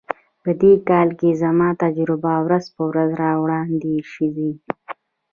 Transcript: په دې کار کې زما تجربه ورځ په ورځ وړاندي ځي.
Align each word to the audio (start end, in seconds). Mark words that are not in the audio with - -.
په 0.43 0.51
دې 0.61 0.73
کار 0.89 1.07
کې 1.19 1.29
زما 1.41 1.69
تجربه 1.83 2.33
ورځ 2.45 2.65
په 2.75 2.81
ورځ 2.89 3.11
وړاندي 3.43 3.95
ځي. 4.35 4.51